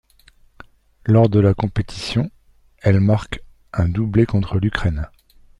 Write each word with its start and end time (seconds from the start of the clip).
Lors 1.05 1.29
de 1.29 1.39
la 1.39 1.53
compétition, 1.53 2.31
elle 2.79 2.99
marque 3.01 3.39
un 3.71 3.87
doublé 3.87 4.25
contre 4.25 4.57
l'Ukraine. 4.57 5.07